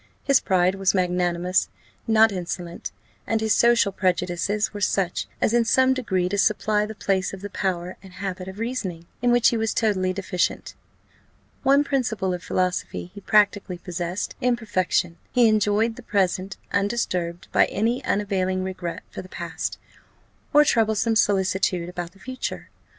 [0.23, 1.69] His pride was magnanimous,
[2.07, 2.91] not insolent;
[3.27, 7.41] and his social prejudices were such as, in some degree, to supply the place of
[7.41, 10.73] the power and habit of reasoning, in which he was totally deficient.
[11.61, 17.65] One principle of philosophy he practically possessed in perfection; he enjoyed the present, undisturbed by
[17.65, 19.77] any unavailing regret for the past,
[20.51, 22.69] or troublesome solicitude about the future.